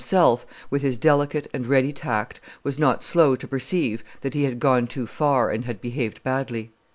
[0.01, 4.59] himself, with his delicate and ready tact, was not slow to perceive that he had
[4.59, 6.71] gone too far and had behaved badly.